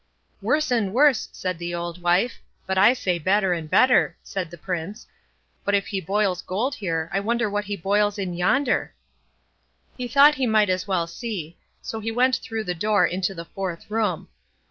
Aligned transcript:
"'Worse 0.41 0.71
and 0.71 0.95
worse', 0.95 1.29
said 1.31 1.59
the 1.59 1.75
old 1.75 2.01
wife; 2.01 2.39
but 2.65 2.75
I 2.75 2.91
say 2.93 3.19
better 3.19 3.53
and 3.53 3.69
better", 3.69 4.17
said 4.23 4.49
the 4.49 4.57
Prince; 4.57 5.05
"but 5.63 5.75
if 5.75 5.85
he 5.85 6.01
boils 6.01 6.41
gold 6.41 6.73
here, 6.73 7.07
I 7.13 7.19
wonder 7.19 7.47
what 7.47 7.65
he 7.65 7.77
boils 7.77 8.17
in 8.17 8.33
yonder." 8.33 8.95
He 9.95 10.07
thought 10.07 10.33
he 10.33 10.47
might 10.47 10.71
as 10.71 10.87
well 10.87 11.05
see; 11.05 11.55
so 11.83 11.99
he 11.99 12.11
went 12.11 12.37
through 12.37 12.63
the 12.63 12.73
door 12.73 13.05
into 13.05 13.35
the 13.35 13.45
fourth 13.45 13.91
room. 13.91 14.27